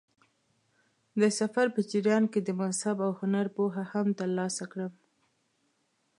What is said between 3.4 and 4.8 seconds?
پوهه هم ترلاسه